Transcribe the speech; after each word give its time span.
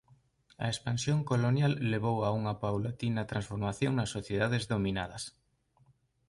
A 0.63 0.65
expansión 0.73 1.19
colonial 1.31 1.73
levou 1.91 2.17
a 2.21 2.29
unha 2.39 2.53
paulatina 2.63 3.29
transformación 3.31 3.91
nas 3.95 4.11
sociedades 4.15 4.63
dominadas. 4.73 5.23